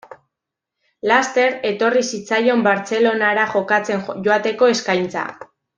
[1.11, 5.29] Laster etorri zitzaion Bartzelonara jokatzen joateko eskaintza.